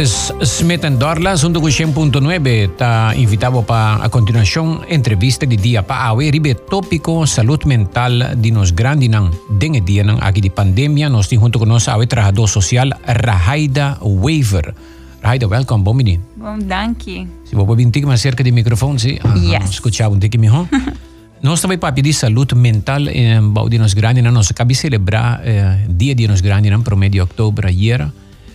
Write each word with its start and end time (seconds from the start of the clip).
es 0.00 0.32
Smith 0.42 0.84
and 0.86 0.98
Dorlas, 0.98 1.44
100.9. 1.44 2.70
Te 2.76 3.20
invitamos 3.20 3.66
para 3.66 4.02
a 4.02 4.08
continuación 4.08 4.80
entrevista 4.88 5.44
de 5.44 5.56
día 5.56 5.86
para 5.86 6.14
ribe 6.14 6.54
tópico 6.54 7.26
salud 7.26 7.60
mental 7.66 8.40
de 8.40 8.50
nos 8.50 8.74
grande 8.74 9.08
nang 9.08 9.30
dinge 9.58 9.82
dia 9.84 10.02
nang 10.02 10.16
aqui 10.22 10.40
de 10.40 10.48
pandemia. 10.48 11.10
Nos 11.10 11.28
tem 11.28 11.38
junto 11.38 11.58
conosco 11.58 11.90
awe 11.90 12.06
trabajador 12.06 12.48
social 12.48 12.96
Rahaida 13.04 13.98
Waver. 14.00 14.74
Welkom, 15.22 15.84
bom 15.84 15.92
menino. 15.92 16.24
Bom, 16.34 16.58
danke. 16.58 17.28
Se 17.44 17.54
você 17.54 17.76
vir 17.76 17.86
um 17.86 17.90
pouco 17.90 18.08
mais 18.08 18.22
cerca 18.22 18.42
do 18.42 18.52
microfone, 18.52 18.98
sim? 18.98 19.18
Yes. 19.36 19.70
Escuchar 19.70 20.08
um 20.08 20.18
melhor. 20.38 20.66
Nós 21.42 21.60
também 21.60 21.76
para 21.76 21.92
pedir 21.92 22.14
saúde 22.14 22.54
mental 22.54 23.06
em 23.06 23.36
eh, 23.36 23.68
de 23.68 23.78
nos 23.78 23.94
grande, 23.94 24.22
nós 24.22 24.50
acabamos 24.50 24.76
de 24.76 24.80
celebrar 24.80 25.40
eh, 25.44 25.86
dia 25.88 26.14
de 26.14 26.28
nos 26.28 26.40
grande, 26.40 26.70
no 26.70 26.82
promedio 26.82 27.24
de 27.24 27.30
outubro, 27.30 27.66
ayer. 27.66 28.10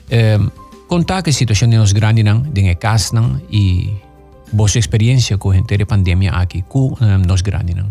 Eh, 0.10 0.40
contar 0.88 1.22
que 1.22 1.30
a 1.30 1.34
situação 1.34 1.70
de 1.70 1.78
nos 1.78 1.94
grande, 1.94 2.24
não, 2.24 2.42
de 2.42 2.76
casa, 2.76 3.16
não, 3.16 3.42
e 3.50 3.94
vossa 4.54 4.80
experiência 4.80 5.38
com 5.38 5.52
a 5.52 5.86
pandemia 5.86 6.32
aqui, 6.32 6.64
com 6.64 6.96
eh, 7.02 7.18
nos 7.18 7.42
grande, 7.42 7.74
não. 7.76 7.90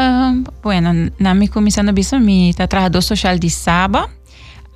Um, 0.00 0.44
bueno, 0.62 1.12
na 1.18 1.34
minha 1.34 1.50
comissão 1.50 1.84
de 1.84 1.92
bisa, 1.92 2.18
mi 2.18 2.54
tá 2.54 2.66
trabalhador 2.66 3.02
social 3.02 3.38
de 3.38 3.50
Saba. 3.50 4.08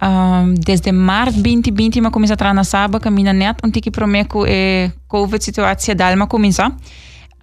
Um, 0.02 0.54
desde 0.54 0.92
março 0.92 1.40
2020, 1.40 1.98
eu 1.98 2.10
comecei 2.10 2.34
a 2.34 2.36
trabalhar 2.36 2.54
na 2.54 2.64
Saba, 2.64 3.00
caminha 3.00 3.32
net, 3.32 3.58
um 3.64 3.70
tiki 3.70 3.90
promeco 3.90 4.44
e 4.46 4.90
COVID 5.08 5.42
situação 5.42 5.94
da 5.94 6.10
alma 6.10 6.26
começar. 6.26 6.76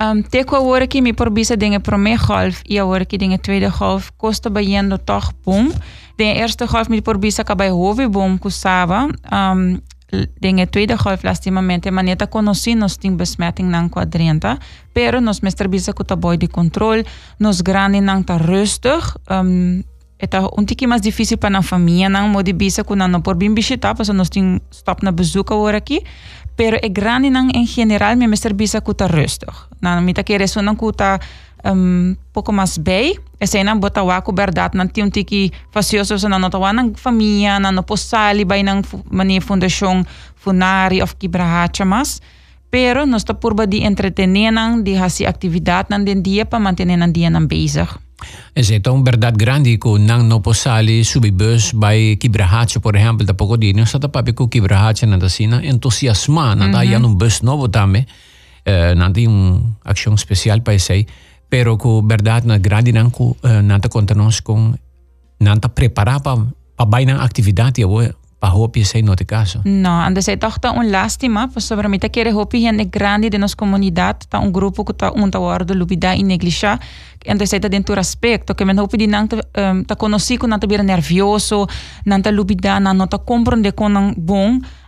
Um, 0.02 0.23
teko 0.23 0.55
a 0.55 0.62
hora 0.62 0.88
que 0.88 1.00
me 1.00 1.14
por 1.14 1.30
bisa 1.30 1.55
dinge 1.55 1.80
primeira 1.80 2.20
golf 2.26 2.64
e 2.68 2.80
a 2.80 2.86
hora 2.86 3.05
que 3.05 3.20
dinge 3.20 3.38
tweede 3.38 3.70
golf 3.70 4.10
kosta 4.18 4.50
bayendo 4.50 4.98
toch 4.98 5.32
bom. 5.46 5.70
De 6.18 6.24
eerste 6.24 6.66
golf 6.66 6.88
por 7.04 7.20
bisa 7.20 7.43
ka 7.43 7.54
bij 7.54 7.70
hove 7.70 8.10
bom 8.10 8.40
kusava. 8.40 9.10
Um, 9.32 9.80
dinge 10.40 10.66
tweede 10.66 10.96
golf 10.98 11.24
lastimamente 11.24 11.91
maneta 11.91 12.26
conosci 12.26 12.74
nos 12.74 12.98
ting 12.98 13.16
besmetting 13.16 13.70
nang 13.70 13.90
quadrenta, 13.90 14.58
pero 14.91 15.20
nos 15.21 15.41
mestre 15.41 15.70
bisa 15.70 15.93
kuta 15.93 16.15
boy 16.15 16.38
de 16.38 16.48
control, 16.48 17.05
nos 17.38 17.62
grande 17.62 18.02
nang 18.02 18.26
ta 18.26 18.38
rustig. 18.38 19.04
Um, 19.30 19.84
Eta 20.21 20.48
um 20.55 20.63
tiki 20.63 20.86
mais 20.86 21.02
difícil 21.02 21.38
para 21.40 21.49
na 21.49 21.63
família, 21.63 22.08
não 22.08 22.30
modi 22.30 22.54
bisa 22.54 22.84
kuna 22.84 23.08
no 23.08 23.24
por 23.24 23.36
bim 23.36 23.55
bisita, 23.55 23.96
paso 23.96 24.13
nos 24.13 24.30
ting 24.30 24.62
stop 24.70 25.04
na 25.04 25.12
bezoeken 25.12 25.58
hoor 25.58 25.74
aqui. 25.74 26.04
Pero 26.62 26.77
e 26.77 26.90
grande 26.93 27.34
nang 27.34 27.49
in 27.57 27.65
general 27.65 28.13
me 28.21 28.29
mestre 28.29 28.54
bisa 28.54 28.85
kuta 28.85 29.09
rustig. 29.09 29.49
Na 29.81 29.98
mita 29.98 30.21
reso 30.21 30.62
nang 30.62 30.77
kuta 30.77 31.18
um, 31.65 32.13
pouco 32.31 32.53
mais 32.53 32.77
bem. 32.77 33.18
E 33.41 33.48
sei 33.48 33.63
na 33.63 33.73
bota 33.73 34.03
wa 34.05 34.21
ku 34.21 34.29
verdade 34.29 34.77
ti 34.93 35.01
um 35.01 35.09
tiki 35.09 35.49
facioso 35.73 36.21
sa 36.21 36.29
nang 36.29 36.51
tawa 36.51 36.70
nang 36.71 36.93
família, 36.93 37.57
nang 37.57 37.73
no 37.73 37.84
nang 38.62 38.84
mani 39.09 39.41
fundação 39.41 40.05
funari 40.37 41.01
of 41.01 41.18
kibrahacha 41.18 41.84
mas. 41.84 42.21
Pero 42.70 43.07
nos 43.07 43.23
ta 43.25 43.34
purba 43.34 43.65
di 43.65 43.81
entretener 43.81 44.53
nang 44.53 44.84
di 44.84 44.93
hasi 44.93 45.25
atividade 45.25 45.90
nang 45.90 46.05
den 46.05 46.21
dia 46.21 46.46
pa 46.46 46.59
mantener 46.59 46.98
nang 46.98 47.12
dia 47.12 47.31
nang 47.34 47.48
bezig. 47.49 47.90
É 48.55 48.62
então 48.74 49.04
verdade 49.04 49.38
grande 49.38 49.77
que 49.77 50.00
não 50.00 50.24
não 50.24 50.41
possali 50.41 51.04
subir 51.04 51.32
bus 51.32 51.72
by 51.74 52.16
kibrahache 52.18 52.80
por 52.80 52.96
exemplo 52.96 53.26
da 53.26 53.34
pouco 53.34 53.58
dia 53.58 53.74
não 53.74 53.84
está 53.84 54.08
papi 54.10 54.34
com 54.34 54.48
kibrahache 54.48 55.05
na 55.05 55.30
sina 55.30 55.66
entusiasma 55.66 56.55
na 56.55 56.68
mm 56.68 56.74
-hmm. 56.74 57.05
um 57.05 57.16
bus 57.16 57.42
novo 57.42 57.68
também 57.70 58.05
uh, 58.68 58.96
não 58.96 59.12
tem 59.12 59.27
um 59.27 59.74
ação 59.84 60.14
especial 60.14 60.62
para 60.62 60.76
isso 60.76 60.94
pero 61.49 61.77
que 61.77 61.88
verdade 62.08 62.48
na 62.48 62.58
grande 62.58 62.92
não 62.92 63.10
que 63.10 63.24
uh, 63.24 63.38
não 63.64 63.77
está 63.77 63.90
contando 63.90 64.28
com 64.44 64.74
está 65.40 65.69
preparar 65.69 66.19
para 66.22 66.46
para 66.75 66.86
bem 66.86 67.06
na 67.06 67.24
atividade 67.24 67.81
pa 67.84 68.21
hopi 68.50 68.84
sei 68.84 69.03
no 69.03 69.16
te 69.16 69.25
caso. 69.25 69.62
No, 69.63 70.02
anda 70.02 70.22
sei 70.22 70.38
toch 70.38 70.57
un 70.75 70.90
lastima, 70.90 71.47
pues 71.47 71.66
sobre 71.66 71.88
mita 71.88 72.09
quiere 72.09 72.34
hopi 72.34 72.62
gente 72.62 72.85
grande 72.85 73.29
de 73.29 73.38
nos 73.38 73.56
comunidad, 73.56 74.18
ta 74.29 74.40
un 74.40 74.52
grupo 74.52 74.84
que 74.84 74.94
ta 74.94 75.12
un 75.12 75.29
ta 75.29 75.40
wardo 75.40 75.74
lubida 75.74 76.16
in 76.16 76.28
neglisha, 76.28 76.80
anda 77.28 77.46
sei 77.46 77.59
ta 77.59 77.68
dentro 77.68 78.00
aspecto, 78.00 78.56
que 78.56 78.66
men 78.66 78.80
hopi 78.80 78.97
di 78.97 79.07
nang 79.07 79.28
ta, 79.28 79.38
um, 79.72 79.84
ta 79.84 79.96
conosci 79.96 80.38
con 80.38 80.50
nanta 80.50 80.68
bira 80.68 80.84
nervioso, 80.84 81.68
nanta 82.06 82.31
lubida, 82.31 82.80
nanta 82.80 83.07
ta 83.07 83.18
comprende 83.19 83.74
con 83.74 84.13
bom, 84.18 84.59
Anteriori 84.59 84.81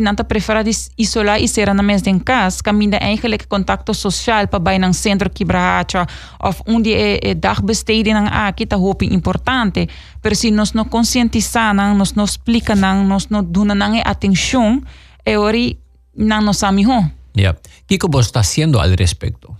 nanta 0.00 0.24
prefera 0.24 0.64
isolar 0.96 1.40
e 1.40 1.46
ser 1.46 1.74
na 1.74 1.82
mes 1.82 2.02
den 2.02 2.18
cas, 2.18 2.62
caminda 2.62 2.98
eigenlijk 2.98 3.46
contacto 3.48 3.92
social 3.92 4.48
pa 4.48 4.60
bij 4.60 4.80
een 4.80 4.94
centro 4.94 5.28
kibracha 5.28 6.08
of 6.38 6.60
onde 6.64 6.90
é, 6.94 7.18
é 7.18 7.34
dagbesteding 7.34 8.16
ang 8.16 8.28
aqui 8.28 8.66
ta 8.66 8.76
hopi 8.76 9.06
importante, 9.12 9.88
pero 10.20 10.34
si 10.34 10.50
nos 10.50 10.72
no 10.72 10.84
conscientizar 10.84 11.74
nang, 11.74 11.96
nos 11.96 12.14
no 12.14 12.24
explica 12.24 12.74
nang, 12.74 13.06
nos 13.06 13.28
no 13.28 13.42
duna 13.42 13.74
nang 13.74 14.00
atención, 14.04 14.84
e 15.24 15.36
ori 15.36 15.78
nang 16.14 16.44
nos 16.44 16.62
amiho. 16.62 17.10
Ja. 17.34 17.56
Kiko 17.86 18.08
vos 18.08 18.26
está 18.26 18.40
haciendo 18.40 18.80
al 18.80 18.96
respecto? 18.96 19.59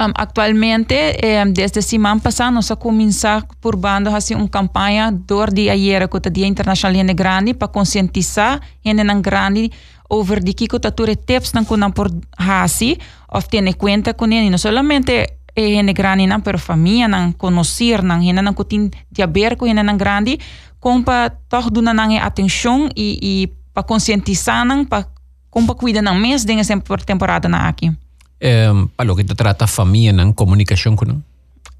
Um, 0.00 0.12
actualmente, 0.14 0.94
eh, 0.94 1.44
desde 1.46 1.82
semana 1.82 2.20
passada, 2.20 2.52
nós 2.52 2.70
começamos 2.78 3.44
por 3.60 3.74
bando 3.74 4.14
assim 4.14 4.36
uma 4.36 4.48
campanha 4.48 5.10
door 5.10 5.52
die 5.52 5.68
ayer 5.68 6.06
com 6.08 6.18
o 6.18 6.30
Dia 6.30 6.46
Internacional 6.46 7.04
de 7.04 7.14
Grande 7.14 7.52
para 7.54 7.66
conscientizar 7.66 8.60
gente 8.84 9.02
na 9.02 9.14
grande 9.14 9.72
over 10.08 10.40
die 10.40 10.54
kiko 10.54 10.78
tature 10.78 11.16
tips 11.16 11.52
nan 11.52 11.64
kunan 11.64 11.92
por 11.92 12.12
hasi 12.38 12.96
of 13.28 13.48
tiene 13.48 13.74
cuenta 13.74 14.14
con 14.14 14.32
ele, 14.32 14.50
não 14.50 14.58
solamente 14.58 15.34
gente 15.56 15.92
grande 15.92 16.28
não, 16.28 16.42
pero 16.42 16.58
família 16.58 17.08
não 17.08 17.32
conhecer 17.32 18.00
não, 18.00 18.22
gente 18.22 18.40
não 18.40 18.54
kutin 18.54 18.90
diaber 19.10 19.56
com 19.56 19.66
gente 19.66 19.82
não 19.82 19.96
grande, 19.96 20.38
com 20.78 21.02
para 21.02 21.30
toch 21.48 21.70
duna 21.72 21.92
não 21.92 22.16
atenção 22.18 22.88
e 22.94 23.18
e 23.20 23.52
para 23.74 23.82
conscientizar 23.82 24.64
não, 24.64 24.84
para 24.84 25.08
com 25.50 25.66
para 25.66 25.74
cuidar 25.74 26.02
não 26.02 26.14
mês 26.14 26.44
dengue 26.44 26.62
por 26.82 27.02
temporada 27.02 27.48
na 27.48 27.68
aqui. 27.68 27.90
Um, 28.38 28.86
palo 28.94 29.16
que 29.16 29.24
trata 29.24 29.66
família 29.66 30.12
ng 30.12 30.32
comunicação 30.32 30.94
com 30.94 31.18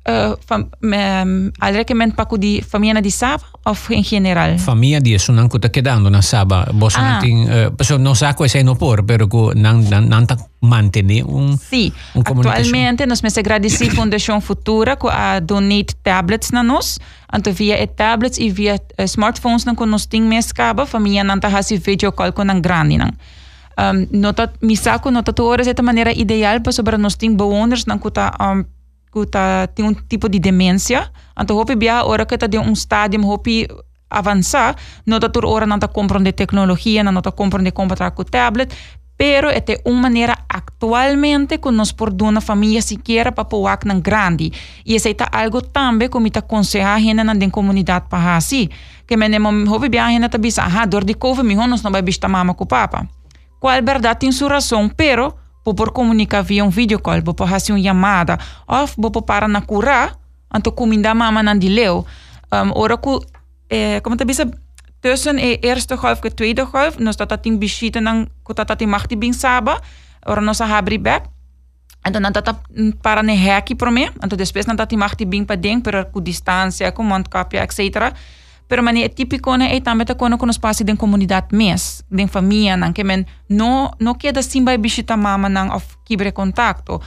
Uh, 0.08 0.41
fam, 0.41 0.64
um, 0.64 1.52
alrekement 1.60 2.16
pa 2.16 2.24
ko 2.24 2.41
di 2.41 2.64
família 2.64 2.96
di 2.96 3.12
Saba 3.12 3.44
of 3.69 3.76
in 3.92 4.00
general? 4.00 4.56
Família 4.56 5.04
di 5.04 5.12
so 5.20 5.36
nang 5.36 5.52
kuta 5.52 5.68
quedando 5.68 6.08
na 6.08 6.24
Saba. 6.24 6.64
Vos 6.72 6.97
ah. 6.97 7.20
nating, 7.20 7.44
uh, 7.44 7.68
so 7.84 8.00
no 8.00 8.16
sa 8.16 8.32
ko 8.32 8.48
sa 8.48 8.56
no 8.64 8.72
por, 8.72 9.04
pero 9.04 9.28
ko 9.28 9.52
nang 9.52 9.84
nang, 9.84 10.08
nang 10.08 10.24
mantener 10.64 11.28
un 11.28 11.60
Sì, 11.60 11.92
un 12.16 12.24
attualmente 12.24 13.04
nos 13.04 13.20
mese 13.20 13.44
agradeci 13.44 13.92
Fundação 14.00 14.41
Futura 14.41 14.97
ko 14.97 15.12
a 15.12 15.44
donate 15.44 15.92
tablets 16.00 16.56
na 16.56 16.64
nos. 16.64 16.97
Anto 17.28 17.52
via 17.52 17.76
e 17.76 17.84
tablets 17.84 18.41
e 18.41 18.48
via 18.48 18.80
uh, 18.80 19.04
smartphones 19.04 19.68
nang 19.68 19.76
ko 19.76 19.84
nos 19.84 20.08
ting 20.08 20.24
mes 20.24 20.56
kaba, 20.56 20.88
família 20.88 21.20
nang 21.20 21.36
ta 21.36 21.52
hasi 21.52 21.76
video 21.76 22.16
call 22.16 22.32
ko 22.32 22.48
nang 22.48 22.64
grande 22.64 22.97
nang. 22.97 23.12
Um, 23.78 24.19
nota, 24.19 24.53
mi 24.61 24.77
saco 24.77 25.11
nota 25.11 25.33
tu 25.33 25.44
horas 25.44 25.69
é 25.69 25.75
a 25.77 25.83
maneira 25.83 26.12
ideal 26.12 26.61
para 26.61 26.72
sobre 26.72 26.99
nós 26.99 27.15
tem 27.15 27.34
bewoners 27.34 27.87
não 27.87 27.99
kuta 27.99 28.34
um, 28.41 28.65
kuta 29.11 29.69
tem 29.75 29.84
um 29.84 29.94
tipo 29.94 30.28
de 30.28 30.41
demência 30.41 31.11
então 31.41 31.56
hope 31.56 31.77
bia 31.77 32.05
hora 32.05 32.27
que 32.27 32.37
tá 32.37 32.49
de 32.49 32.59
um 32.59 32.72
estádio 32.72 33.25
hope 33.25 33.69
avançar 34.11 34.75
nota 35.06 35.28
tu 35.28 35.47
hora 35.47 35.65
não 35.65 35.78
tá 35.78 35.87
comprando 35.87 36.33
tecnologia 36.33 37.05
não 37.05 37.22
tá 37.22 37.31
comprando 37.31 37.71
comprar 37.71 38.11
com 38.11 38.25
tablet 38.25 38.75
pero 39.16 39.49
é 39.49 39.62
uma 39.84 40.03
maneira 40.03 40.39
atualmente 40.49 41.59
que 41.59 41.71
nós 41.71 41.93
por 41.93 42.12
uma 42.21 42.41
família 42.41 42.83
sequer 42.83 43.33
para 43.33 43.45
pôr 43.45 43.69
na 43.84 43.95
grande 44.00 44.53
e 44.84 44.95
esse 44.95 45.10
é 45.10 45.16
algo 45.31 45.62
também 45.62 46.09
como 46.09 46.27
está 46.27 46.41
aconselhar 46.41 47.00
gente 47.00 47.22
na 47.22 47.50
comunidade 47.50 48.06
para 48.09 48.37
assim 48.37 48.69
que 49.06 49.16
me 49.16 49.28
nem 49.28 49.41
houve 49.69 49.89
bem 49.89 50.00
a 50.00 50.10
gente 50.10 50.28
tá 50.28 50.39
bisa 50.39 50.65
ah 50.65 50.84
dor 50.84 51.05
de 51.05 51.15
couve 51.15 51.45
mi 51.45 51.55
nós 51.55 51.83
não 51.83 51.93
vai 51.93 52.03
bistar 52.03 52.28
mama 52.28 52.55
com 52.55 52.66
papa 52.66 53.06
qual 53.60 53.82
verdade 53.82 54.20
tem 54.20 54.32
sua 54.32 54.48
razão, 54.48 54.88
pero 54.88 55.34
por 55.74 55.92
comunicar 55.92 56.42
via 56.42 56.64
um 56.64 56.70
video 56.70 56.98
call, 56.98 57.22
por 57.22 57.48
fazer 57.48 57.72
uma 57.72 57.82
chamada, 57.82 58.38
ou 58.66 59.10
por 59.10 59.22
para 59.22 59.48
na 59.48 59.60
cura, 59.60 60.16
anto 60.50 60.72
comida 60.72 61.15
mama 61.15 61.42
nan 61.42 61.59
die 61.59 61.68
leeuw. 61.68 62.04
Um, 62.50 62.72
ora 62.74 62.97
ku, 62.97 63.21
eh, 63.68 64.00
como 64.00 64.16
te 64.16 64.24
bisa, 64.24 64.48
tussen 65.00 65.38
e 65.38 65.59
eerste 65.62 65.97
golf 65.97 66.24
en 66.24 66.34
tweede 66.34 66.65
golf, 66.65 66.98
nos 66.98 67.16
dat 67.16 67.28
dat 67.28 67.42
ting 67.42 67.59
bisita 67.59 68.00
nang 68.00 68.28
ku 68.42 68.54
dat 68.54 68.68
dat 68.68 68.80
bin 69.18 69.34
saba, 69.34 69.80
ora 70.27 70.41
nos 70.41 70.60
habri 70.60 70.98
back. 70.98 71.27
En 72.03 72.12
dan 72.12 72.33
dat 72.33 72.54
para 73.03 73.22
ne 73.22 73.36
heki 73.36 73.74
pro 73.74 73.91
me, 73.91 74.10
anto 74.21 74.36
depois 74.36 74.66
nan 74.66 74.77
dat 74.77 74.92
machti 74.92 75.27
bin 75.27 75.44
pa 75.44 75.56
ding, 75.56 75.83
pero 75.83 76.06
ku 76.10 76.22
distância, 76.22 76.92
ku 76.92 77.03
mondkapje, 77.03 77.59
etc. 77.60 78.15
Pero 78.68 78.82
mani 78.82 79.03
é 79.03 79.09
típico 79.09 79.56
né 79.56 79.74
é 79.74 79.80
também 79.80 80.06
tá 80.06 80.15
quando 80.15 80.36
nos 80.47 80.59
passa 80.59 80.84
den 80.84 80.97
comunidade 80.97 81.48
mes, 81.53 82.04
den 82.10 82.28
família, 82.28 82.76
não 82.76 82.92
que 82.92 83.03
men 83.03 83.24
no 83.48 83.91
no 83.98 84.15
queda 84.15 84.42
sim 84.42 84.65
vai 84.65 84.76
visita 84.78 85.16
mama 85.16 85.48
não 85.48 85.74
of 85.74 85.97
quibre 86.04 86.32
contacto. 86.32 87.00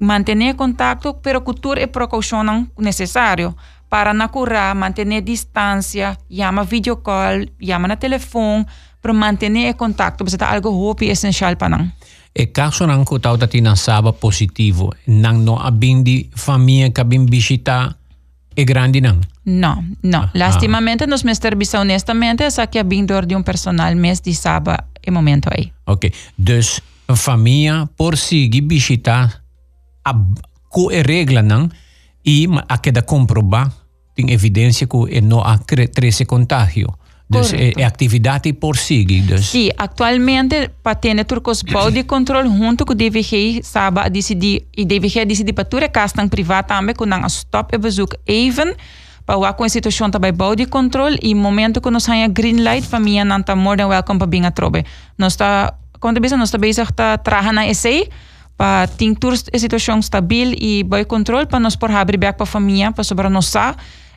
Mantener 0.00 0.56
contacto, 0.56 1.14
pero 1.22 1.42
cultura 1.42 1.82
e 1.82 1.86
precaução 1.86 2.42
não 2.42 2.66
necessário 2.78 3.54
para 3.92 4.14
na 4.14 4.28
curar, 4.28 4.74
manter 4.74 5.04
distância, 5.22 6.16
chama 6.30 6.64
video 6.64 6.96
call, 6.96 7.44
chama 7.60 7.86
na 7.88 7.96
telefone, 7.96 8.64
para 9.02 9.12
manter 9.12 9.74
contato, 9.74 10.24
porque 10.24 10.42
é 10.42 10.46
algo 10.46 10.70
hopi 10.70 11.10
essencial 11.10 11.56
para 11.56 11.68
não. 11.68 11.92
E 12.34 12.46
caso 12.46 12.86
não 12.86 13.04
que 13.04 13.18
tau 13.18 13.36
tati 13.36 13.60
na 13.60 13.76
saba 13.76 14.14
positivo, 14.14 14.94
não 15.06 15.34
no 15.34 15.58
abindi 15.58 16.30
família 16.34 16.90
que 16.90 17.02
abim 17.02 17.26
visita 17.26 17.94
é 18.56 18.64
grande 18.64 19.00
não? 19.00 19.20
Não, 19.44 19.84
não. 20.02 20.22
Ah, 20.22 20.30
Lastimamente, 20.34 21.04
ah. 21.04 21.06
nos 21.06 21.22
mestre 21.22 21.56
bisa 21.56 21.80
honestamente, 21.80 22.42
essa 22.42 22.66
que 22.66 22.78
é 22.78 22.82
bindor 22.82 23.26
de 23.26 23.34
um 23.34 23.42
personal 23.42 23.94
mês 23.96 24.20
de 24.20 24.34
sábado 24.34 24.84
e 25.06 25.10
momento 25.10 25.48
aí. 25.50 25.72
Ok. 25.86 26.12
Dus, 26.38 26.80
a 27.08 27.16
família 27.16 27.88
por 27.96 28.16
seguir 28.16 28.62
visitar 28.62 29.42
a, 30.04 30.10
a 30.10 31.02
regra 31.06 31.42
não 31.42 31.68
e 32.24 32.46
a 32.68 32.78
que 32.78 32.92
da 32.92 33.02
comprovar 33.02 33.72
tem 34.14 34.30
evidência 34.30 34.86
que 34.86 35.20
não 35.20 35.40
há 35.40 35.58
cresce 35.58 36.24
contágio. 36.24 36.92
Dus 37.28 37.52
é, 37.52 37.72
é 37.78 37.84
atividade 37.84 38.52
por 38.52 38.76
seguir. 38.76 39.22
Dus. 39.22 39.46
Sim, 39.46 39.70
atualmente 39.78 40.70
para 40.82 40.94
ter 40.94 41.24
turcos 41.24 41.62
de 41.92 42.04
controle 42.04 42.48
junto 42.48 42.84
com 42.84 42.92
o 42.92 42.96
DVG 42.96 43.62
sabe 43.62 44.00
a 44.00 44.08
decidir 44.08 44.66
e 44.76 44.84
DVG 44.84 45.24
decidir 45.24 45.54
para 45.54 45.64
toda 45.64 45.88
casa 45.88 46.26
privada 46.28 46.68
também 46.68 46.94
com 46.94 47.04
um 47.04 47.26
stop 47.26 47.74
e 47.74 47.78
bezoek 47.78 48.16
even 48.26 48.74
para 49.24 49.38
o 49.38 49.54
com 49.54 49.68
situação 49.68 50.10
também 50.10 50.32
de 50.56 50.66
controle 50.66 51.18
e 51.22 51.34
momento 51.34 51.80
que 51.80 51.90
nós 51.90 52.04
temos 52.04 52.28
green 52.34 52.62
light 52.62 52.86
mim 53.00 53.24
não 53.24 53.38
está 53.38 53.56
more 53.56 53.76
than 53.76 53.88
welcome 53.88 54.18
para 54.18 54.28
vir 54.28 54.44
a 54.44 54.50
trobe. 54.50 54.84
Nós 55.16 55.32
está 55.32 55.74
quando 56.00 56.20
bisa 56.20 56.36
nós 56.36 56.48
está 56.48 56.58
bezig 56.58 56.92
tá 56.92 57.16
trabalhando 57.16 57.54
na 57.54 57.66
essay 57.68 58.08
para 58.56 58.88
ter 58.88 59.14
a 59.54 59.58
situação 59.58 60.00
stabil 60.00 60.54
e 60.58 60.82
bom 60.82 61.02
controle 61.04 61.46
para 61.46 61.60
nós 61.60 61.76
por 61.76 61.90
abrir 61.90 62.18
back 62.18 62.36
para 62.36 62.44
a 62.44 62.46
família 62.46 62.92
para 62.92 63.04
sobre 63.04 63.28
nós 63.28 63.52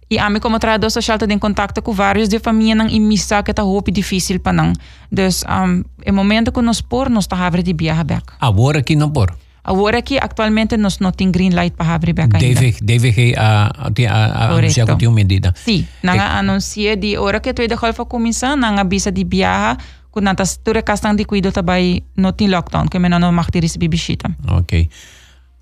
E 0.10 0.20
a 0.20 0.30
como 0.40 0.60
trabalhador 0.60 0.92
social 0.92 1.18
em 1.28 1.40
contato 1.40 1.82
com 1.82 1.92
vários 1.92 2.30
de 2.30 2.40
família 2.40 2.76
não 2.76 2.88
imisa 2.88 3.42
que 3.42 3.52
está 3.52 3.64
roupa 3.64 3.92
difícil 3.92 4.40
para 4.40 4.54
não. 4.54 4.74
Dus 5.12 5.44
um, 5.44 5.84
é 6.04 6.12
momento 6.12 6.52
que 6.52 6.62
nós 6.62 6.82
por 6.82 7.10
nós 7.10 7.26
está 7.26 7.38
abre 7.38 7.64
de 7.64 7.74
viajar 7.74 8.04
back. 8.04 8.34
Agora 8.40 8.80
aqui 8.80 8.96
não 8.96 9.10
por. 9.10 9.36
Agora 9.64 9.98
aqui 9.98 10.20
atualmente 10.22 10.78
nós 10.78 11.00
não 11.00 11.12
tem 11.12 11.32
green 11.32 11.50
light 11.50 11.76
para 11.76 11.96
abrir 11.96 12.14
back 12.14 12.36
ainda. 12.36 12.62
Deve 12.62 12.78
deve 12.84 13.34
a 13.36 13.72
a 13.82 14.54
anunciar 14.54 14.86
que 14.86 14.96
tem 14.96 15.08
uma 15.08 15.16
medida. 15.16 15.54
Sim, 15.56 15.88
é. 16.04 16.20
anuncia 16.20 16.96
de 16.96 17.18
hora 17.18 17.40
que 17.40 17.52
tu 17.52 17.68
de 17.68 17.76
golfa 17.76 18.06
começar 18.06 18.56
nanga 18.56 18.84
bisa 18.84 19.12
de 19.12 19.24
viajar 19.24 19.78
kun 20.16 20.24
natas 20.24 20.64
ture 20.64 20.82
kastang 20.82 21.18
di 21.18 21.26
cuido 21.26 21.52
tabay 21.52 22.00
no 22.16 22.32
tin 22.32 22.52
lockdown 22.52 22.88
que 22.88 23.00
menano 23.00 23.32
maktiris 23.32 23.78
bibishita. 23.78 24.32
Okay. 24.48 24.88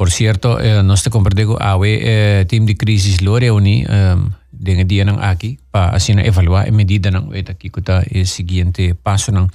Por 0.04 0.12
cierto, 0.12 0.60
eh, 0.60 0.84
nós 0.84 1.02
te 1.02 1.10
compartilho 1.10 1.56
a 1.64 1.80
eh, 1.80 2.44
team 2.50 2.66
de 2.66 2.76
crisis 2.76 3.22
lo 3.22 3.40
reuni 3.40 3.88
um, 3.88 4.36
dengan 4.52 4.84
dia 4.84 5.08
nang 5.08 5.16
aqui 5.24 5.64
para 5.72 5.96
assim 5.96 6.20
evaluar 6.20 6.68
a 6.68 6.72
medida 6.76 7.08
nang 7.08 7.32
eta 7.32 7.56
aqui 7.56 7.72
kuta 7.72 8.04
e 8.12 8.28
seguinte 8.28 9.00
passo 9.00 9.32
nang 9.32 9.48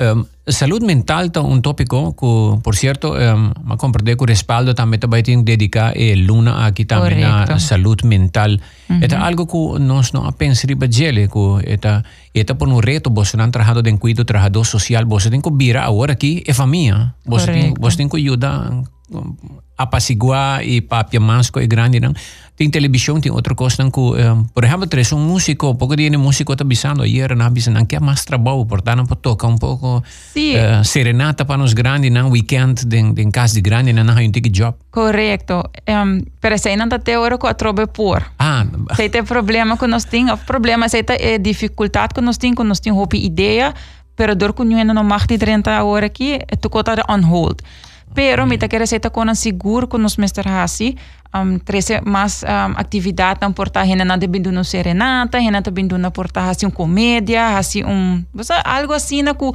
um, 0.00 0.24
saúde 0.52 0.86
mental 0.86 1.24
é 1.32 1.40
um 1.40 1.60
tópico 1.60 2.12
que, 2.12 2.62
por 2.62 2.74
certo, 2.74 3.12
um, 3.14 3.52
ma 3.62 3.76
compreender 3.76 4.16
que 4.16 4.24
o 4.24 4.26
respaldo 4.26 4.74
também 4.74 4.98
também 4.98 5.22
tem 5.22 5.42
dedicar 5.42 5.96
e 5.96 6.14
luna 6.14 6.66
aqui 6.66 6.84
também 6.84 7.20
na 7.20 7.58
saúde 7.58 8.06
mental. 8.06 8.50
Uhum. 8.88 9.00
É 9.00 9.14
algo 9.16 9.46
que 9.46 9.82
nós 9.82 10.12
não 10.12 10.30
pensamos 10.32 10.64
riba 10.64 10.90
gele, 10.90 11.28
que 11.28 11.38
é 11.66 12.02
é 12.34 12.44
por 12.54 12.68
um 12.68 12.78
reto, 12.78 13.10
você 13.10 13.36
não 13.36 13.50
trabalhando 13.50 13.82
de 13.82 13.96
cuidado, 13.98 14.24
trabalhador 14.24 14.64
social, 14.64 15.04
você 15.06 15.30
tem 15.30 15.40
que 15.40 15.50
virar 15.50 15.86
agora 15.86 16.12
aqui 16.12 16.42
é 16.46 16.52
família. 16.52 17.14
Você 17.26 17.52
tem, 17.52 17.74
você 17.78 17.96
tem 17.96 18.08
que 18.08 18.16
ajudar 18.16 18.70
apaciguar 19.76 20.62
e 20.62 20.80
papia 20.80 21.18
masco 21.18 21.58
e 21.58 21.66
grande 21.66 21.98
não 22.00 22.12
tem 22.54 22.70
televisão 22.70 23.20
tem 23.20 23.32
outra 23.32 23.54
coisa 23.54 23.82
não 23.82 23.90
que 23.90 23.98
um, 23.98 24.44
por 24.52 24.64
exemplo 24.64 24.86
traz 24.86 25.10
um 25.12 25.18
músico 25.18 25.74
pouco 25.74 25.96
de 25.96 26.10
músico 26.16 26.52
está 26.52 26.64
bisando 26.64 27.02
ayer 27.02 27.34
na 27.34 27.48
bisa 27.48 27.70
não 27.70 27.86
quer 27.86 28.00
mais 28.00 28.24
trabalho 28.24 28.66
portanto 28.66 29.06
para 29.06 29.16
tocar 29.16 29.48
um 29.48 29.56
pouco 29.56 30.02
sí. 30.34 30.39
Uh, 30.56 30.84
serenata 30.84 31.44
para 31.44 31.62
os 31.62 31.72
grandes 31.72 32.10
não 32.10 32.30
weekend 32.30 32.86
den 32.86 33.14
den 33.14 33.30
casa 33.30 33.54
de 33.54 33.60
grande 33.60 33.92
não 33.92 34.12
há 34.12 34.20
um 34.20 34.30
tique 34.30 34.50
job. 34.50 34.76
Correto 34.90 35.62
um, 35.88 36.20
pero 36.40 36.58
se 36.58 36.76
não 36.76 36.88
até 36.90 37.18
hora 37.18 37.38
que 37.38 37.46
a 37.46 37.54
trobe 37.54 37.86
por 37.86 38.22
ah 38.38 38.64
se 38.96 39.08
tem 39.08 39.24
problema 39.24 39.76
nós 39.88 40.04
tem 40.04 40.30
o 40.30 40.36
problema 40.36 40.88
se 40.88 41.04
é 41.08 41.38
dificuldade 41.38 42.14
que 42.14 42.20
nós 42.20 42.38
tem 42.38 42.54
que 42.54 42.64
nós 42.64 42.80
tem 42.80 42.92
roupa 42.92 43.16
ideia 43.16 43.74
pero 44.16 44.34
dor 44.34 44.52
que 44.52 44.64
não 44.64 45.04
mag 45.04 45.26
de 45.26 45.38
30 45.38 45.84
hora 45.84 46.06
aqui 46.06 46.38
tu 46.60 46.68
cota 46.68 47.04
on 47.08 47.22
hold 47.22 47.60
Pero 48.14 48.46
mita 48.46 48.68
kera 48.68 48.86
seta 48.86 49.10
konan 49.10 49.36
seguro 49.36 49.88
con 49.88 50.02
nos 50.02 50.18
Mr. 50.18 50.48
Hasi, 50.48 50.96
um, 51.34 51.58
trece 51.58 52.00
mais 52.04 52.42
um, 52.42 52.74
atividade 52.76 53.40
não 53.40 53.52
portar 53.52 53.86
hena 53.86 54.04
na 54.04 54.16
debindu 54.16 54.50
no 54.50 54.64
serenata, 54.64 55.38
hena 55.38 55.62
tá 55.62 55.70
bindu 55.70 55.96
na 55.96 56.10
portar 56.10 56.48
assim 56.48 56.66
um 56.66 56.70
comédia, 56.70 57.56
assim 57.56 57.84
um, 57.84 58.24
você 58.34 58.52
algo 58.64 58.92
assim 58.92 59.22
na 59.22 59.34
ku 59.34 59.52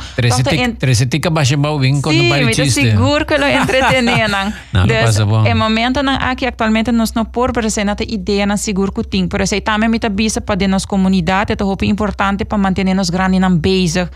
trece 0.79 1.05
tica 1.05 1.29
baixa 1.29 1.57
bau 1.57 1.79
vim 1.79 2.01
com 2.01 2.11
no 2.11 2.29
bari 2.29 2.53
chiste. 2.53 2.81
Sim, 2.81 2.91
seguro 2.91 3.25
que 3.25 3.37
lo 3.37 3.45
entretener 3.61 4.29
nang. 4.29 4.53
não, 4.71 4.85
não 4.85 4.95
passa 4.95 5.25
bom. 5.25 5.45
É 5.45 5.53
momento 5.53 6.01
nang 6.01 6.17
aqui 6.21 6.45
atualmente 6.45 6.91
nós 6.91 7.13
não 7.13 7.25
por 7.25 7.51
para 7.51 7.69
ser 7.69 7.83
nata 7.83 8.03
ideia 8.03 8.45
na 8.45 8.57
seguro 8.57 8.91
que 8.91 9.03
tem, 9.03 9.27
por 9.27 9.41
isso 9.41 9.59
também 9.61 9.89
mita 9.89 10.09
bisa 10.09 10.39
para 10.39 10.55
de 10.55 10.67
nos 10.67 10.85
comunidade, 10.85 11.53
é 11.53 11.63
muito 11.63 11.85
importante 11.85 12.45
para 12.45 12.57
manter 12.57 12.85
nos 12.95 13.09
grandes 13.09 13.39
nang 13.39 13.57
basic 13.57 14.09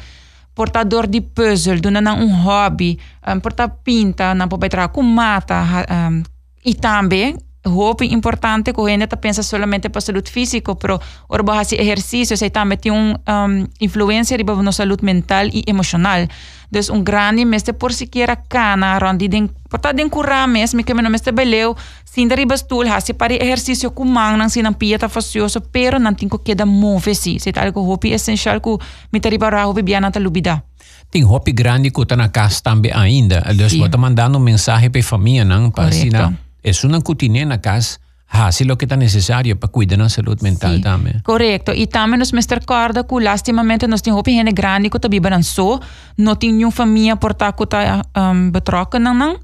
portador 0.53 1.07
de 1.07 1.21
puzzle, 1.21 1.79
dona 1.79 2.01
na 2.01 2.13
um 2.13 2.33
hobby, 2.43 2.99
um, 3.27 3.39
porta 3.39 3.67
pinta, 3.67 4.33
na 4.35 4.47
trabalhar 4.47 4.89
com 4.89 5.01
mata, 5.01 5.55
um, 6.09 6.23
e 6.65 6.73
também 6.73 7.37
roupa 7.65 8.05
importante 8.05 8.71
que 8.73 8.81
a 8.81 8.87
gente 8.87 9.15
pensa 9.17 9.43
somente 9.43 9.89
para 9.89 9.99
a 9.99 10.01
saúde 10.01 10.31
física, 10.31 10.75
pero 10.75 10.99
orba 11.27 11.61
esse 11.61 11.75
exercício, 11.75 12.37
você 12.37 12.49
também 12.49 12.77
tem 12.77 12.91
uma 12.91 13.19
um, 13.27 13.67
influência 13.81 14.37
sobre 14.37 14.53
a 14.53 14.63
nossa 14.63 14.83
saúde 14.83 15.03
mental 15.03 15.47
e 15.47 15.63
emocional. 15.67 16.27
Então, 16.71 16.95
um 16.95 17.03
grande 17.03 17.45
mestre 17.45 17.73
por 17.73 17.91
sequer 17.91 18.43
cana, 18.47 18.99
onde 19.03 19.27
den, 19.27 19.49
porta 19.69 19.91
den 19.91 20.07
curar 20.07 20.47
mesmo, 20.47 20.83
que 20.83 20.93
não 20.93 21.09
mestre 21.09 21.33
beleu, 21.33 21.75
sin 22.05 22.27
dari 22.27 22.45
bastul, 22.45 22.87
hasi 22.87 23.13
para 23.13 23.33
exercício 23.33 23.91
com 23.91 24.05
mang 24.05 24.37
nang 24.37 24.49
sinang 24.49 24.75
pia 24.75 24.99
ta 24.99 25.09
facioso, 25.09 25.61
pero 25.61 25.99
não 25.99 26.13
tem 26.13 26.29
que 26.29 26.37
queda 26.37 26.65
move 26.65 27.15
si. 27.15 27.37
Tá 27.51 27.63
algo 27.63 27.81
roupa 27.81 28.07
essencial 28.07 28.61
que 28.61 28.77
me 29.11 29.19
tari 29.19 29.37
para 29.37 29.63
roupa 29.63 29.81
biana 29.81 30.11
ta 30.11 30.19
lubida. 30.19 30.63
Tem 31.11 31.23
roupa 31.23 31.51
grande 31.51 31.89
que 31.89 32.01
está 32.01 32.15
na 32.15 32.29
casa 32.29 32.61
também 32.61 32.91
ainda. 32.93 33.41
Deus 33.55 33.73
bota 33.73 33.97
mandando 33.97 34.39
mensagem 34.39 34.91
para 34.91 35.01
a 35.01 35.03
família, 35.03 35.43
não? 35.43 35.71
Para 35.71 35.89
assim, 35.89 36.09
es 36.63 36.83
una 36.83 37.01
cutina 37.01 37.45
na 37.45 37.61
casa 37.61 37.99
hace 38.29 38.63
lo 38.63 38.77
que 38.77 38.85
está 38.85 38.95
necesario 38.95 39.59
para 39.59 39.71
cuidar 39.71 39.97
de 39.97 40.03
la 40.03 40.09
salud 40.09 40.39
mental 40.41 40.77
sí, 40.77 40.81
también. 40.81 41.19
Correcto. 41.21 41.73
Y 41.73 41.87
también 41.87 42.19
nos 42.19 42.31
me 42.31 42.41
recuerda 42.41 43.03
que 43.03 43.15
lastimamente 43.19 43.87
nos 43.87 44.01
tem 44.01 44.13
hopi 44.13 44.33
gente 44.33 44.51
grande 44.51 44.89
que 44.89 44.99
tabi 44.99 45.19
baran 45.19 45.43
so, 45.43 45.79
no 46.15 46.35
tem 46.35 46.53
nenhuma 46.53 46.71
família 46.71 47.15
por 47.15 47.33
ta 47.33 47.51
que 47.51 47.65
ta 47.65 48.03
um, 48.15 48.51
betrokken 48.51 49.03
nang. 49.03 49.37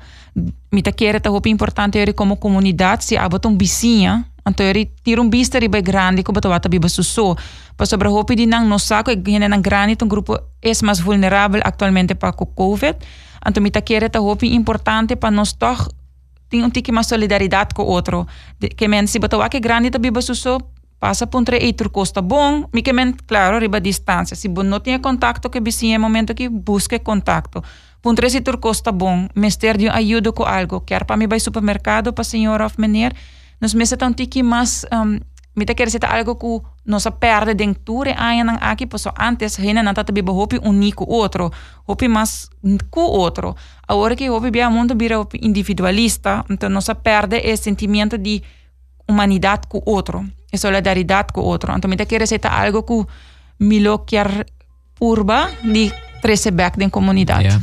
Mita 0.71 0.91
kere 0.91 1.19
ta 1.19 1.31
hopi 1.31 1.49
importante 1.49 1.97
eri 1.97 2.13
como 2.13 2.35
comunidade 2.35 3.05
se 3.05 3.17
abot 3.17 3.47
um 3.47 3.57
vizinha, 3.57 4.25
então 4.45 4.65
eri 4.65 4.91
tira 5.03 5.21
um 5.21 5.29
bista 5.29 5.57
riba 5.57 5.79
grande 5.81 6.23
que 6.23 6.31
bato 6.31 6.49
wata 6.49 6.69
biba 6.69 6.89
suso. 6.89 7.37
Para 7.77 7.85
sobre 7.85 8.09
hopi 8.09 8.35
di 8.35 8.45
nang 8.45 8.67
no 8.67 8.77
saco 8.77 9.09
e 9.09 9.15
gente 9.15 9.47
nang 9.47 9.61
grande 9.61 9.97
um 10.03 10.07
grupo 10.07 10.37
es 10.61 10.81
mais 10.81 10.99
vulnerável 10.99 11.61
actualmente 11.63 12.13
para 12.13 12.35
o 12.37 12.45
COVID. 12.45 12.97
Então 13.47 13.63
mita 13.63 13.81
kere 13.81 14.09
ta 14.09 14.19
hopi 14.19 14.53
importante 14.53 15.15
para 15.15 15.31
nós 15.31 15.53
toch 15.53 15.89
tem 16.55 16.63
um 16.63 16.69
tique 16.69 16.91
mais 16.91 17.07
solidariedade 17.07 17.73
com 17.75 17.83
o 17.83 17.87
outro. 17.87 18.25
Que 18.77 18.87
men 18.87 19.07
se 19.07 19.19
botou 19.19 19.41
aqui 19.41 19.59
grande 19.59 19.91
tá 19.91 19.99
biba 19.99 20.21
suso 20.21 20.59
passa 20.97 21.27
por 21.27 21.41
entre 21.41 21.65
outro 21.65 21.89
costa 21.89 22.21
bom, 22.21 22.67
mi 22.73 22.81
que 22.81 22.93
men 22.93 23.13
claro 23.27 23.59
riba 23.59 23.79
distância. 23.79 24.35
Se 24.35 24.47
não 24.47 24.79
tem 24.79 24.99
contato 24.99 25.49
que 25.49 25.59
vizinho 25.59 25.95
é 25.95 25.97
momento 25.97 26.33
que 26.33 26.49
busque 26.49 26.99
contato. 26.99 27.61
Puntre 28.01 28.29
se 28.29 28.41
tur 28.41 28.57
costa 28.57 28.91
bom, 28.91 29.27
mester 29.35 29.77
de 29.77 29.89
ajuda 29.89 30.31
com 30.31 30.43
algo, 30.43 30.81
quer 30.81 31.05
para 31.05 31.17
mim 31.17 31.27
vai 31.27 31.39
supermercado 31.39 32.13
para 32.13 32.23
senhor 32.23 32.61
of 32.61 32.79
meneer, 32.79 33.13
nos 33.59 33.73
mesa 33.73 33.97
tão 33.97 34.13
tique 34.13 34.43
mais 34.43 34.85
um, 34.93 35.19
Mita 35.55 35.73
quer 35.73 35.89
ser 35.89 36.03
algo 36.05 36.35
que 36.35 36.67
nossa 36.85 37.11
perde 37.11 37.53
dentro 37.53 38.03
aí 38.17 38.43
não 38.43 38.57
aqui 38.59 38.85
posso 38.85 39.09
antes 39.17 39.55
rena 39.55 39.81
não 39.81 39.93
tá 39.93 40.03
biba 40.11 40.31
hopi 40.31 40.59
único 40.61 41.05
outro 41.07 41.49
hopi 41.87 42.07
mais 42.09 42.49
com 42.91 43.01
outro 43.01 43.55
agora 43.87 44.15
que 44.15 44.29
hopi 44.29 44.51
bia 44.51 44.69
mundo 44.69 44.95
vira 44.97 45.15
individualista 45.41 46.43
então 46.49 46.69
nossa 46.69 46.93
perde 46.93 47.37
é 47.37 47.55
sentimento 47.55 48.17
de 48.17 48.43
humanidade 49.07 49.67
com 49.69 49.81
outro 49.85 50.25
e 50.51 50.57
solidariedade 50.57 51.31
com 51.33 51.41
outro 51.41 51.71
então 51.73 51.89
mita 51.89 52.05
quer 52.05 52.27
ser 52.27 52.45
algo 52.47 52.83
que 52.83 53.05
milo 53.59 53.99
quer 53.99 54.45
purba 54.93 55.49
de 55.63 55.91
back 56.51 56.77
da 56.77 56.89
comunidade 56.89 57.47
yeah. 57.47 57.61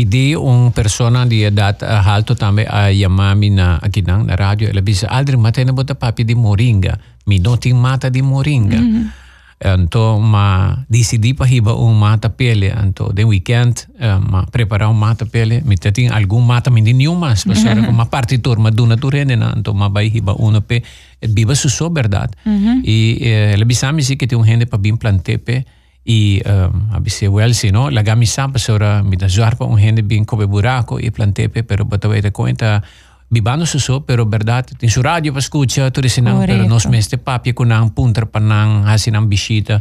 Idi 0.00 0.34
un 0.34 0.70
persona 0.72 1.26
di 1.26 1.44
edat 1.44 1.82
alto 1.82 2.34
tambe 2.34 2.64
a 2.64 2.88
yamami 2.88 3.50
na 3.50 3.76
aqui 3.82 4.00
na 4.00 4.22
radio 4.36 4.68
ela 4.68 4.80
bisa 4.80 5.08
aldri 5.08 5.36
matena 5.36 5.72
bota 5.72 5.94
papi 5.94 6.24
di 6.24 6.34
moringa 6.34 6.96
mi 7.30 7.38
noting 7.38 7.78
mata 7.78 8.10
di 8.10 8.22
moringa 8.22 8.80
mm 8.82 8.90
-hmm. 8.92 9.18
Anto 9.60 10.16
ma 10.16 10.72
decidi 10.88 11.34
pa 11.34 11.44
hiba 11.44 11.76
un 11.76 11.98
mata 11.98 12.30
pele 12.32 12.72
anto 12.72 13.12
de 13.12 13.28
weekend 13.28 13.92
uh, 14.00 14.16
ma 14.16 14.46
prepara 14.48 14.88
un 14.88 14.96
mata 14.96 15.26
pele 15.28 15.60
mi 15.68 15.76
tating 15.76 16.08
algun 16.08 16.46
mata 16.46 16.70
mi 16.70 16.80
di 16.80 16.94
mas 17.12 17.44
pa 17.44 17.52
sera 17.52 17.84
ma 17.92 18.06
partitur 18.06 18.56
ma 18.56 18.70
duna 18.70 18.96
turene 18.96 19.36
na 19.36 19.52
anto 19.52 19.74
ma 19.74 19.90
bai 19.90 20.08
hiba 20.08 20.32
uno 20.38 20.64
pe 20.64 20.82
biba 21.28 21.52
su 21.52 21.68
so 21.68 21.92
verdad 21.92 22.32
-hmm. 22.40 22.80
e 22.88 23.20
eh, 23.20 23.56
la 23.60 23.66
bisami 23.66 24.00
si 24.00 24.16
che 24.16 24.26
te 24.26 24.34
un 24.34 24.48
hende 24.48 24.64
pa 24.64 24.78
bim 24.78 24.96
plantepe 24.96 25.64
e 26.02 26.40
um, 26.46 26.88
abise 26.96 27.26
welsi 27.28 27.70
no 27.70 27.90
la 27.90 28.00
gami 28.00 28.24
sampa 28.24 28.58
sora 28.58 29.02
mi 29.02 29.16
da 29.16 29.28
zarpa 29.28 29.64
un 29.64 29.78
hende 29.78 30.02
bin 30.02 30.24
kobe 30.24 30.46
buraco 30.46 30.96
e 30.96 31.10
plantepe 31.10 31.64
pero 31.64 31.84
batawe 31.84 32.20
te 32.20 32.30
conta 32.30 32.82
bibando 33.30 33.64
su 33.64 33.78
so, 33.78 34.04
pero 34.04 34.26
verdad, 34.26 34.66
in 34.80 34.90
su 34.90 35.02
radio 35.02 35.32
pa 35.32 35.38
escucha, 35.38 35.90
tu 35.90 36.00
risinang, 36.02 36.44
pero 36.44 36.66
nos 36.66 36.86
meste 36.86 37.16
papia 37.16 37.54
con 37.54 37.72
ang 37.72 37.94
punter 37.94 38.26
panang 38.26 38.84
hasinang 38.86 39.28
bisita. 39.28 39.80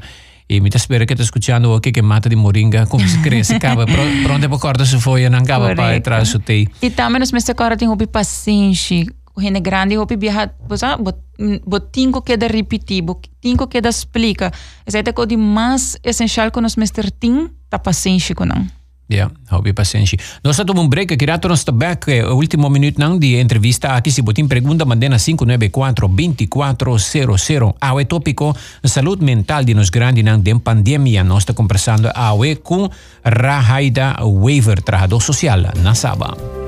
E 0.51 0.59
mi 0.59 0.71
spero 0.73 1.05
che 1.05 1.13
ti 1.13 1.21
ascoltando 1.21 1.73
anche 1.73 1.91
che 1.91 2.01
mata 2.01 2.27
di 2.27 2.33
moringa 2.33 2.87
come 2.87 3.05
si 3.05 3.19
cresce 3.19 3.59
cava 3.59 3.85
pronto 3.85 4.49
per 4.49 4.57
corda 4.57 4.83
su 4.83 4.97
foglia 4.97 5.29
non 5.29 5.43
cava 5.43 5.75
pa 5.75 5.99
tra 5.99 6.23
su 6.23 6.39
te 6.39 6.67
e 6.79 6.89
também 6.89 7.19
nos 7.19 7.31
meste 7.31 7.53
corda 7.53 7.75
tem 7.75 7.87
hobby 7.87 8.07
paciência 8.07 9.05
gente 9.37 9.61
grande 9.61 9.95
hobby 9.95 10.17
biha 10.17 10.51
bosa 10.67 10.97
bot 10.97 11.19
bot 11.63 11.91
tinko 11.91 12.23
que 12.23 12.35
da 12.35 12.47
repetir 12.47 13.03
bot 13.03 13.29
tinko 13.39 13.67
que 13.67 13.79
da 13.79 13.89
explica 13.89 14.51
essa 14.87 14.97
é 14.97 15.03
a 15.05 15.13
coisa 15.13 15.37
mais 15.37 15.99
essencial 16.01 16.49
que 16.49 16.59
nos 16.59 16.75
meste 16.77 17.11
tem 17.19 17.51
ta 17.69 17.77
paciência 17.77 18.33
com 18.33 18.45
não 18.45 18.78
Ja, 19.09 19.33
hobby 19.49 19.73
paciência. 19.73 20.19
Nós 20.43 20.59
estamos 20.59 20.83
um 20.83 20.87
break, 20.87 21.15
aqui 21.15 21.25
rato 21.25 21.49
nós 21.49 21.65
back, 21.73 22.21
o 22.21 22.35
último 22.35 22.69
minuto 22.69 22.99
não 22.99 23.17
de 23.17 23.39
entrevista 23.39 23.97
aqui 23.97 24.11
se 24.11 24.21
botin 24.21 24.47
pergunta 24.47 24.85
mandena 24.85 25.17
594-2400. 25.17 27.73
Awe 27.81 28.05
tópico 28.05 28.55
saúde 28.85 29.25
mental 29.25 29.63
de 29.63 29.73
nos 29.73 29.89
grande 29.89 30.21
não 30.21 30.39
de 30.39 30.53
pandemia. 30.59 31.23
Nós 31.23 31.41
estamos 31.41 31.57
conversando 31.57 32.11
awe 32.13 32.55
com 32.57 32.87
Rahaida 33.25 34.17
Waver, 34.21 34.83
trabajador 34.83 35.23
social 35.23 35.59
na 35.81 35.95
Saba. 35.95 36.58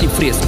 E 0.00 0.08
fresco. 0.08 0.46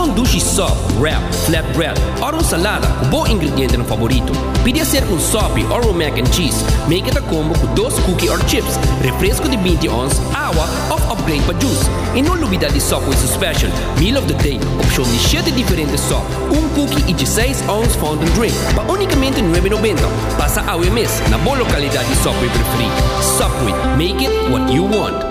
Um 0.00 0.08
duche 0.14 0.40
soft, 0.40 0.76
wrap, 0.98 1.22
flatbread 1.44 2.00
ou 2.22 2.30
uma 2.30 2.42
salada, 2.42 2.88
um 3.04 3.08
bom 3.08 3.26
ingrediente 3.26 3.76
no 3.76 3.84
favorito. 3.84 4.32
Pide 4.64 4.84
ser 4.84 5.04
um 5.04 5.20
sop 5.20 5.56
ou 5.70 5.90
um 5.90 5.92
mac 5.92 6.18
and 6.18 6.32
cheese. 6.32 6.64
Make 6.88 7.08
it 7.08 7.18
a 7.18 7.22
combo 7.22 7.58
com 7.58 7.66
dois 7.74 7.98
cookies 8.00 8.30
ou 8.30 8.38
chips, 8.48 8.78
refresco 9.02 9.48
de 9.48 9.56
20 9.56 9.88
ons, 9.88 10.20
água 10.34 10.66
ou 10.90 11.12
upgrade 11.12 11.42
para 11.42 11.60
juice. 11.60 11.90
E 12.14 12.22
não 12.22 12.36
duvida 12.36 12.68
de 12.68 12.80
Subway 12.80 13.16
seu 13.16 13.28
special, 13.28 13.70
meal 13.98 14.18
of 14.18 14.26
the 14.26 14.42
day, 14.42 14.58
opção 14.82 15.04
de 15.04 15.18
7 15.18 15.50
diferentes 15.52 16.00
sop, 16.00 16.24
um 16.50 16.68
cookie 16.70 17.10
e 17.10 17.14
16 17.14 17.68
ons 17.68 17.94
fountain 17.96 18.30
drink, 18.34 18.54
para 18.74 18.90
unicamente 18.90 19.40
9,90. 19.40 19.96
Passa 20.36 20.60
a 20.62 20.76
mês 20.76 21.22
na 21.30 21.38
boa 21.38 21.58
localidade 21.58 22.08
de 22.08 22.16
Subway 22.16 22.48
preferida. 22.50 23.22
Subway, 23.22 23.74
make 23.96 24.24
it 24.24 24.50
what 24.50 24.72
you 24.72 24.84
want. 24.84 25.29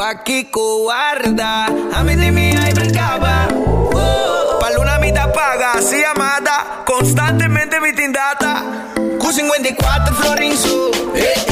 Pa' 0.00 0.24
que 0.24 0.50
cobarda. 0.50 1.66
A 1.66 2.02
mí 2.04 2.16
ni 2.16 2.30
mi 2.30 2.56
hay 2.56 2.72
brincaba. 2.72 3.48
Oh, 3.52 4.58
pa' 4.58 4.70
luna 4.70 4.98
mi 4.98 5.12
paga, 5.12 5.74
así 5.74 6.02
amada. 6.02 6.84
Constantemente 6.86 7.78
mi 7.80 7.92
tindata. 7.92 8.62
Q54 9.18 10.14
Florinzo. 10.14 10.90
Eh, 11.14 11.49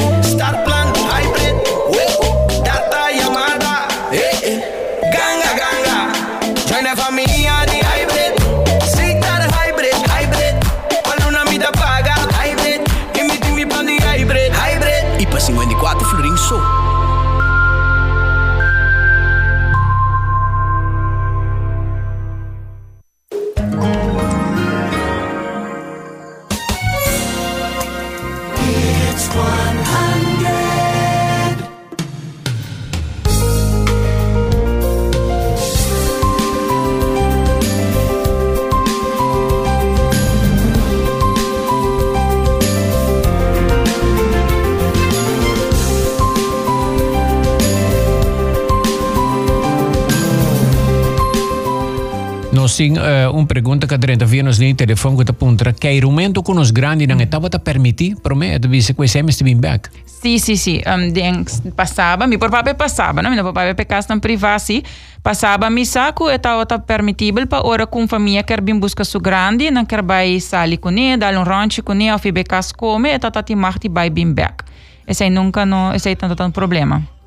sim 52.78 52.92
uh, 52.92 53.32
uma 53.34 53.44
pergunta 53.44 53.88
que 53.88 53.94
a 53.94 54.26
via 54.26 54.42
nos 54.42 54.58
linha 54.58 54.72
telefone 54.72 55.16
que 55.24 55.28
apunta 55.28 55.72
que 55.72 55.88
o 56.04 56.06
momento 56.06 56.42
que 56.44 56.54
nos 56.54 56.70
grande 56.70 57.08
não 57.08 57.18
estava 57.20 57.48
a 57.52 57.58
permitir 57.58 58.14
para 58.22 58.36
mim 58.36 58.46
é 58.46 58.58
de 58.58 58.68
back? 59.56 59.90
Sim 60.06 60.38
sim 60.38 60.54
sim 60.54 60.80
um, 60.86 61.72
passava 61.72 62.24
meu 62.28 62.38
papai 62.38 62.74
passava 62.74 63.20
não 63.20 63.32
meu 63.32 63.44
papai 63.44 63.74
casa 63.84 64.14
na 64.14 64.20
privasi 64.20 64.84
passava 65.24 65.68
mi 65.68 65.84
saco 65.84 66.30
estava 66.30 66.64
tá 66.64 66.78
permitível 66.78 67.44
para 67.48 67.66
hora 67.66 67.84
com 67.84 68.06
família 68.06 68.44
quer 68.44 68.60
bem 68.60 68.78
busca 68.78 69.02
su 69.02 69.18
grande 69.18 69.72
não 69.72 69.84
quer 69.84 70.02
vai 70.02 70.38
sali 70.38 70.76
com 70.76 70.90
ele 70.90 71.16
dar 71.16 71.34
um 71.34 71.42
rancho 71.42 71.82
com 71.82 71.94
ele 71.94 72.12
ou 72.12 72.18
fibe 72.18 72.44
casa 72.44 72.72
come 72.76 73.12
e 73.12 73.18
tá 73.18 73.28
tá 73.28 73.42
te 73.42 73.56
marti 73.56 73.88
vai 73.88 74.08
bem 74.08 74.32
back. 74.32 74.64
Esse 75.04 75.24
aí 75.24 75.30
nunca 75.30 75.66
não 75.66 75.92
esse 75.94 76.08
aí 76.08 76.14
tanto 76.14 76.36
tanto 76.36 76.54
problema 76.54 77.17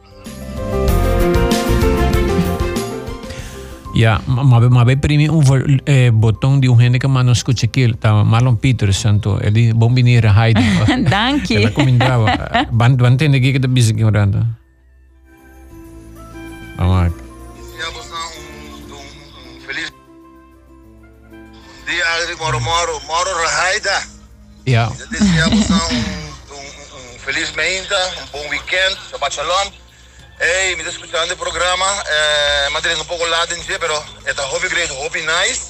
Ja, 3.93 4.21
maar, 4.25 4.71
maar 4.71 4.85
wij 4.85 4.95
primi 4.95 5.27
un 5.27 5.81
eh, 5.83 6.11
botão 6.13 6.59
de 6.59 6.69
um 6.69 6.79
gente 6.79 6.97
que 6.97 7.07
mano 7.07 7.31
escuta 7.31 7.65
aquilo, 7.65 7.95
tá 7.97 8.23
Marlon 8.23 8.57
Peters, 8.57 8.99
santo, 8.99 9.37
ele 9.41 9.73
bom 9.73 9.93
venir 9.93 10.25
a 10.25 10.33
Heidi. 10.33 10.63
Dank 11.09 11.45
je. 11.45 11.55
Ela 11.55 11.71
comendava. 11.71 12.67
Ban 12.71 12.95
ban 12.95 13.17
tende 13.17 13.39
que 13.39 13.51
que 13.51 13.67
busy 13.67 13.93
que 13.93 14.03
orando. 14.03 14.45
Vamos. 16.77 17.11
Desejamos 17.57 18.05
um, 18.07 18.93
um, 18.93 19.61
feliz 19.65 19.91
dia 21.85 22.25
de 22.27 22.35
Moro 22.39 22.59
Moro, 22.59 23.01
Moro 23.07 23.31
Rahaida. 23.43 24.01
Ja. 24.65 24.89
Desejamos 25.09 25.69
um, 25.69 25.75
um, 25.75 26.63
um 26.95 27.19
feliz 27.19 27.51
meinta, 27.55 27.95
um 28.23 28.25
bom 28.31 28.49
weekend, 28.49 28.97
Shabbat 29.09 29.33
Shalom. 29.33 29.80
Hey, 30.43 30.75
me 30.75 30.81
está 30.81 30.91
escuchando 30.91 31.31
el 31.31 31.37
programa. 31.37 31.85
Eh, 31.85 32.69
Madrid 32.71 32.97
un 32.99 33.05
poco 33.05 33.27
lado 33.27 33.53
en 33.53 33.61
sí, 33.61 33.73
pero 33.79 34.03
está 34.25 34.41
hobby 34.47 34.69
great, 34.69 34.89
hobby 34.89 35.21
nice. 35.21 35.69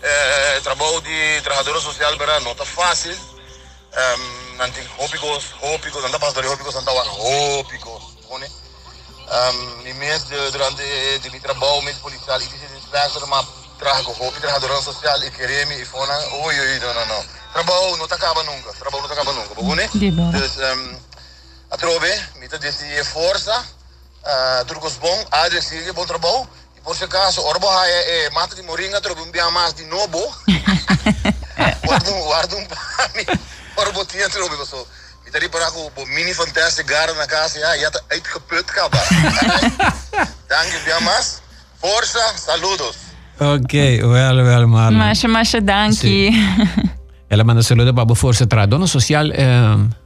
Eh, 0.00 0.60
trabajo 0.62 1.00
de 1.00 1.40
trabajador 1.42 1.82
social, 1.82 2.16
¿verdad? 2.16 2.38
No 2.42 2.52
está 2.52 2.64
fácil. 2.64 3.10
Um, 3.10 4.58
nanti 4.58 4.78
hópicos, 4.98 5.56
hópicos, 5.60 6.04
anda 6.04 6.20
pastor 6.20 6.46
hópicos, 6.46 6.76
anda 6.76 6.92
hópicos, 6.92 8.16
¿pone? 8.28 8.46
Um, 8.46 9.82
mi 9.82 9.92
mes 9.94 10.28
de, 10.28 10.52
durante 10.52 10.84
de 11.18 11.30
mi 11.30 11.40
trabajo, 11.40 11.82
mes 11.82 11.96
policial, 11.96 12.40
y 12.40 12.44
dice 12.44 12.68
inspector, 12.76 13.26
ma 13.26 13.44
trago 13.76 14.12
hópi 14.20 14.38
trabajador 14.38 14.84
social, 14.84 15.24
y 15.24 15.32
queremi, 15.32 15.74
y 15.74 15.84
fona, 15.84 16.16
uy, 16.44 16.54
uy, 16.54 16.78
no, 16.80 16.94
no, 16.94 17.06
no. 17.06 17.24
Trabajo 17.52 17.96
no 17.96 18.06
te 18.06 18.14
acaba 18.14 18.44
nunca, 18.44 18.70
trabajo 18.78 19.00
no 19.00 19.08
te 19.08 19.14
acaba 19.14 19.32
nunca, 19.32 19.54
¿pone? 19.54 19.88
Dus, 20.30 20.58
um, 20.58 20.96
a 21.70 21.76
trove, 21.76 22.28
mi 22.38 22.48
te 22.48 22.58
dice 22.58 23.02
forza, 23.02 23.66
uh, 24.24 24.64
Turcos 24.66 24.96
bom, 24.96 25.24
Adria 25.30 25.62
sigue 25.62 25.92
bom 25.92 26.06
trabalho. 26.06 26.48
E 26.76 26.80
por 26.80 26.96
se 26.96 27.04
acaso, 27.04 27.42
orbo 27.42 27.66
é, 27.84 28.26
é 28.26 28.30
mata 28.30 28.54
de 28.54 28.62
moringa, 28.62 29.00
trobe 29.00 29.22
um 29.22 29.30
bia 29.30 29.50
mais 29.50 29.74
de 29.74 29.84
novo. 29.86 30.18
guarda 31.84 32.10
um, 32.10 32.20
guarda 32.24 32.56
um 32.56 32.66
pani. 32.66 33.40
Orbo 33.76 34.04
tinha 34.04 34.28
trobe, 34.28 34.56
pessoal. 34.56 34.86
E 35.26 35.30
daí 35.30 35.48
para 35.48 35.68
o 35.70 36.06
mini 36.06 36.32
fantástico 36.34 36.88
gara 36.88 37.12
na 37.14 37.26
casa, 37.26 37.58
ja, 37.58 37.74
ja, 37.76 37.90
uitgeput 38.12 38.64
kaba. 38.64 38.98
Dank 40.48 40.78
bia 40.84 41.00
mais. 41.00 41.42
Força, 41.80 42.20
saludos. 42.38 42.96
Ok, 43.38 44.02
well, 44.02 44.36
well, 44.36 44.66
Marlon. 44.66 44.98
Masha, 44.98 45.28
masha, 45.28 45.60
danke. 45.60 46.30
Ela 47.28 47.44
manda 47.44 47.62
saludo 47.62 47.92
para 47.92 48.10
a 48.10 48.14
Força 48.14 48.46
Tradono 48.46 48.86
Social. 48.86 49.30
Eh, 49.32 50.05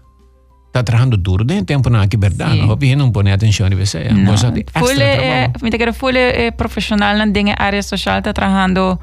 está 0.70 0.82
trabajando 0.82 1.16
duro 1.16 1.44
de 1.44 1.62
tempo 1.64 1.90
na 1.90 2.06
verdade 2.06 2.60
sí. 2.60 2.70
hopi 2.70 2.94
não 2.94 3.10
põe 3.10 3.32
atenção 3.32 3.66
em 3.66 3.74
você 3.74 4.06
é 4.08 4.12
uma 4.12 4.26
coisa 4.26 4.50
de 4.50 4.60
extra 4.60 5.04
é, 5.04 5.50
me 5.62 5.70
quero 5.70 5.92
full 5.92 6.16
é 6.16 6.50
profissional 6.50 7.16
na 7.16 7.26
dinge 7.26 7.54
área 7.58 7.82
social 7.82 8.18
está 8.18 8.32
trabalhando 8.32 8.98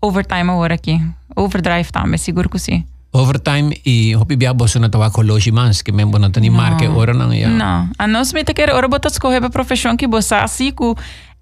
overtime 0.00 0.50
agora 0.50 0.74
aqui. 0.74 1.00
Overdrive 1.36 1.90
também 1.90 2.18
seguro 2.18 2.48
que 2.48 2.58
sim. 2.58 2.84
Overtime 3.12 3.80
e 3.86 4.14
hopi 4.16 4.36
bia 4.36 4.52
bosso 4.52 4.78
na 4.78 4.88
tawa 4.88 5.10
kologi 5.10 5.50
mans 5.50 5.82
que 5.82 5.92
mesmo 5.92 6.18
não 6.18 6.30
tem 6.30 6.50
marca 6.50 6.90
ora 6.90 7.14
não 7.14 7.32
é. 7.32 7.46
Não. 7.46 7.88
A 7.98 8.06
nós 8.06 8.32
me 8.32 8.44
quero 8.44 8.74
ora 8.74 8.88
botar 8.88 9.08
escolher 9.08 9.40
para 9.40 9.50
profissão 9.50 9.96
que 9.96 10.06
bossa 10.06 10.42
assim 10.42 10.72
que 10.72 10.94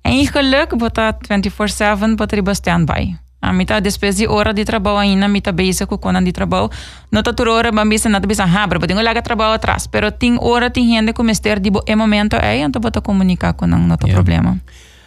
eigenlijk 0.05 0.77
botar 0.77 1.19
24/7 1.29 2.17
botar 2.17 2.41
bastante 2.43 2.87
by 2.87 3.26
A 3.47 3.53
mita 3.53 3.81
despesa 3.81 4.19
de 4.19 4.27
hora 4.27 4.53
de 4.53 4.65
trabalho 4.65 4.99
ainda, 4.99 5.29
mita 5.29 5.53
beisa 5.53 5.87
com 5.87 5.97
quando 5.99 6.25
de 6.25 6.33
trabalho. 6.33 6.69
Não 7.13 7.23
tá 7.23 7.33
toda 7.33 7.53
hora, 7.53 7.71
mas 7.71 7.89
bisa 7.89 8.09
nada 8.09 8.27
bisa 8.27 8.43
habra, 8.43 8.81
porque 8.81 8.93
tenho 8.93 9.05
lá 9.05 9.15
trabalho 9.23 9.55
atrás. 9.55 9.87
Pero 9.87 10.11
tem 10.11 10.37
hora 10.41 10.69
tem 10.69 10.89
gente 10.89 11.13
que 11.13 11.23
mestre 11.23 11.61
de 11.61 11.71
é 11.87 11.95
momento 11.95 12.35
é, 12.35 12.59
então 12.59 12.83
bota 12.83 13.01
comunicar 13.01 13.53
com 13.55 13.67
não, 13.67 13.79
não 13.79 13.97
tá 13.97 14.09
yeah. 14.09 14.15
problema. 14.21 14.61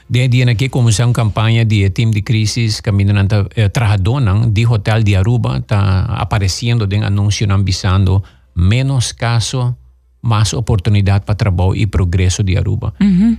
De 0.10 0.28
dia 0.28 0.50
aqui 0.50 0.70
começou 0.70 1.06
uma 1.06 1.14
campanha 1.14 1.66
de 1.66 1.90
time 1.90 2.14
de 2.14 2.22
crise 2.22 2.82
caminhando 2.82 3.14
na 3.14 3.46
eh, 3.56 3.68
trajadona 3.70 4.50
de 4.50 4.66
hotel 4.66 5.04
de 5.04 5.16
Aruba 5.16 5.58
está 5.58 6.06
aparecendo 6.06 6.88
de 6.88 6.96
anúncio 6.98 7.46
ambisando 7.52 8.24
menos 8.56 9.12
caso, 9.12 9.76
mais 10.22 10.54
oportunidade 10.54 11.26
para 11.26 11.36
trabalho 11.36 11.76
e 11.76 11.86
progresso 11.86 12.42
de 12.42 12.58
Aruba. 12.58 12.94
Uhum. 13.00 13.38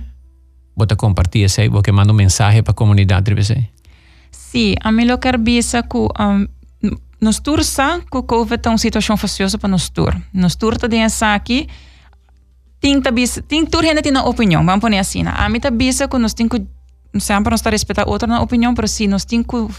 Bota 0.77 0.95
compartilha 0.95 1.47
isso 1.47 1.59
aí, 1.59 1.69
porque 1.69 1.91
manda 1.91 2.13
um 2.13 2.15
mensagem 2.15 2.63
para 2.63 2.71
a 2.71 2.75
comunidade, 2.75 3.33
você? 3.33 3.67
Sim, 4.31 4.75
a 4.81 5.17
quero 5.17 5.37
dizer 5.37 5.83
que 5.83 5.97
um, 5.97 6.47
nos 7.21 7.39
tursa 7.39 8.01
que 8.09 8.17
o 8.17 8.23
Covid 8.23 8.61
é 8.65 8.69
uma 8.69 8.77
situação 8.77 9.15
faciosa 9.15 9.57
para 9.57 9.69
nos 9.69 9.89
tur. 9.89 10.15
Nos 10.33 10.55
tur 10.55 10.75
aqui, 11.35 11.67
tem 12.79 12.99
tabis, 12.99 13.39
tem 13.47 13.65
tur 13.65 13.85
ainda 13.85 14.01
tem 14.01 14.11
uma 14.11 14.27
opinião, 14.27 14.65
vamos 14.65 14.81
pôr 14.81 14.93
assim. 14.95 15.23
A 15.25 15.47
mim 15.47 15.59
tá 15.59 15.69
bisa 15.69 16.07
que 16.07 16.17
nós 16.17 16.33
temos 16.33 16.57
que 16.57 17.19
sempre 17.19 17.51
nós 17.51 17.61
respeitar 17.61 18.09
outra 18.09 18.27
na 18.27 18.41
opinião, 18.41 18.73
mas 18.75 18.91
sim 18.91 19.07
nós 19.07 19.23
temos 19.23 19.45
que 19.45 19.75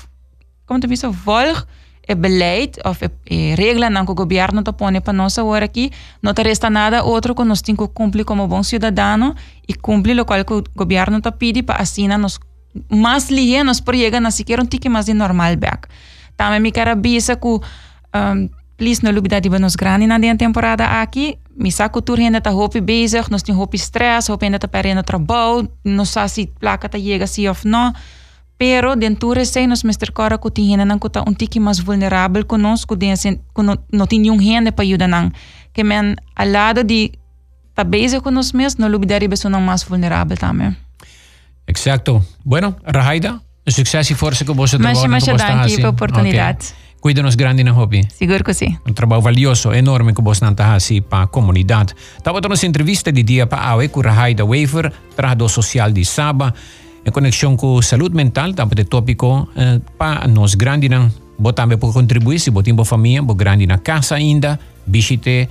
como 0.65 0.79
te 0.79 0.87
bisa 0.87 1.11
volg 1.11 1.67
é 2.07 2.15
beleid 2.15 2.79
of 2.85 3.05
é 3.05 3.55
regra 3.55 3.91
não 3.91 4.05
que 4.05 4.13
o 4.13 4.15
governo 4.15 4.61
está 4.61 4.73
põe 4.73 5.01
para 5.01 5.13
nós 5.13 5.39
agora 5.39 5.65
aqui, 5.65 5.91
não 6.23 6.33
te 6.33 6.43
resta 6.43 6.71
nada 6.71 7.03
outro 7.03 7.35
que 7.35 7.45
nós 7.45 7.61
temos 7.61 7.87
que 7.87 7.93
cumprir 7.93 8.25
como 8.25 8.47
bom 8.47 8.63
cidadão 8.63 9.35
e 9.69 9.75
cumprir 9.75 10.21
o 10.21 10.25
que 10.25 10.55
o 10.55 10.65
governo 10.77 11.19
está 11.19 11.33
pedindo 11.33 11.65
para 11.65 11.83
assim 11.83 12.07
nós 12.07 12.39
mais 12.89 13.31
ligenos 13.31 13.81
por 13.81 13.95
chegar 13.95 14.21
na 14.21 14.29
um 14.29 14.67
tique 14.67 14.89
mais 14.89 15.07
de 15.07 15.15
normal 15.15 15.57
back. 15.57 15.89
Também 16.37 16.61
me 16.61 16.73
quero 16.73 16.97
bisa 16.97 17.37
que 17.37 17.49
um, 17.49 18.49
please 18.77 19.03
não 19.05 19.13
lubida 19.13 19.41
de 19.41 19.49
nos 19.49 19.77
grande 19.77 20.07
na 20.07 20.19
temporada 20.37 21.03
aqui, 21.03 21.39
mi 21.57 21.71
sa 21.71 21.89
cultuur 21.89 22.19
ainda 22.19 22.41
tá 22.41 22.51
hopi 22.51 22.81
bezig, 22.81 23.31
nós 23.31 23.43
tem 23.43 23.55
hopi 23.55 23.77
stress, 23.77 24.31
hopi 24.31 24.47
ainda 24.47 24.59
tá 24.59 24.69
perdendo 24.69 25.03
trabalho, 25.03 25.69
não 25.85 26.05
sabe 26.05 26.29
se 26.29 26.47
placa 26.47 26.89
tá 26.89 26.99
chega 26.99 27.27
se 27.27 27.49
ou 27.49 27.57
não. 27.65 27.93
Pero 28.59 28.95
dentro 28.97 29.45
sei 29.45 29.67
nós 29.67 29.83
mestre 29.83 30.13
cora 30.13 30.39
tem 30.39 30.71
ainda 30.71 30.85
não 30.85 30.99
que 30.99 31.09
tá 31.11 31.23
um 31.27 31.35
tique 31.35 31.61
mais 31.61 31.79
vulnerável 31.79 32.45
conosco, 32.45 32.97
que 32.97 33.63
não 33.63 33.77
não 33.93 34.07
tem 34.07 34.21
nenhum 34.21 34.37
rende 34.37 34.73
para 34.73 34.85
ajudar 34.85 35.09
não. 35.09 35.31
Que 35.73 35.85
men 35.85 36.17
ao 36.35 36.49
lado 36.49 36.85
de 36.85 37.13
tá 37.75 37.85
bezig 37.85 38.23
com 38.23 38.31
nós 38.31 38.53
mesmos, 38.53 38.79
não 38.79 38.89
lubida 38.89 39.19
de 39.19 39.29
pessoa 39.29 39.61
mais 39.61 39.83
vulnerável 39.83 40.37
também. 40.37 40.77
Exacto. 41.73 42.23
Bueno, 42.45 42.77
Rahaida, 42.85 43.41
sucesso 43.67 44.13
e 44.13 44.15
força 44.15 44.45
que 44.45 44.53
você 44.53 44.77
trabalha. 44.79 45.09
Mas, 45.09 45.27
mas, 45.27 45.39
danke 45.39 45.77
pela 45.77 45.89
oportunidade. 45.89 46.67
Okay. 46.67 46.83
Cuida-nos 47.01 47.35
grande 47.35 47.65
na 47.65 47.73
hobby. 47.73 48.07
Seguro 48.13 48.45
que 48.45 48.55
sim. 48.55 48.77
Um 48.87 48.93
trabalho 48.93 49.23
valioso, 49.23 49.73
enorme 49.73 50.13
que 50.15 50.23
você 50.23 50.45
está 50.45 50.65
fazendo 50.65 51.03
para 51.03 51.25
a 51.25 51.27
comunidade. 51.27 51.95
Estava 52.17 52.41
dando 52.41 52.53
essa 52.53 52.67
entrevista 52.67 53.11
de 53.11 53.23
dia 53.25 53.47
para 53.47 53.73
a 53.73 53.89
com 53.89 54.01
Rahaida 54.01 54.45
Waver, 54.45 54.93
trado 55.17 55.49
social 55.49 55.91
de 55.91 56.05
Saba, 56.05 56.55
em 57.05 57.11
conexão 57.11 57.57
com 57.57 57.83
saúde 57.83 58.15
mental, 58.15 58.51
estava 58.51 58.75
de 58.75 58.85
tópico 58.85 59.49
eh, 59.57 59.81
para 59.99 60.29
nós 60.29 60.55
grande 60.55 60.89
na 60.89 61.11
também 61.53 61.77
para 61.77 61.93
contribuir, 61.93 62.39
se 62.39 62.53
botar 62.53 62.71
em 62.71 62.85
família, 62.85 63.21
bo 63.21 63.35
grande 63.35 63.67
na 63.67 63.79
casa 63.79 64.15
ainda, 64.15 64.61
visite 64.87 65.49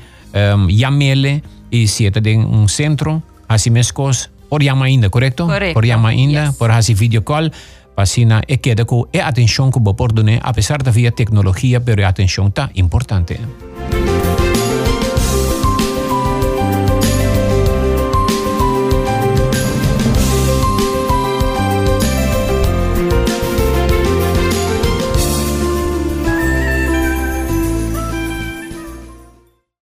um, 0.55 0.69
Yamele 0.69 1.43
e 1.69 1.85
se 1.85 2.05
está 2.05 2.21
em 2.29 2.39
um 2.39 2.65
centro, 2.67 3.21
assim 3.49 3.71
mesmo 3.71 3.93
por 4.51 4.61
Yama 4.61 4.85
ainda, 4.85 5.09
correto? 5.09 5.47
Correto. 5.47 5.73
Por 5.73 5.85
Yama 5.85 6.09
ainda, 6.09 6.47
yes. 6.47 6.57
por 6.57 6.69
fazer 6.69 6.93
video 6.93 7.21
call, 7.21 7.49
Pasina 7.95 8.41
e 8.49 8.57
queda 8.57 8.83
com 8.83 9.07
a 9.15 9.27
atenção 9.29 9.71
que 9.71 9.79
você 9.79 9.95
pode 9.95 10.21
dar, 10.21 10.39
apesar 10.43 10.83
da 10.83 10.91
via 10.91 11.09
tecnologia, 11.09 11.79
pero 11.79 12.03
a 12.03 12.09
atenção 12.09 12.47
está 12.47 12.69
importante. 12.75 13.39